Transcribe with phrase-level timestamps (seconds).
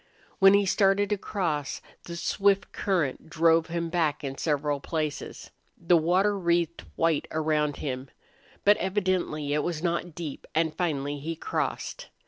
[0.39, 5.51] When he started to cross, the swift current drove him back in several places.
[5.77, 8.09] The water wreathed white around him.
[8.65, 12.07] But evidently it was not deep, and finally he crossed.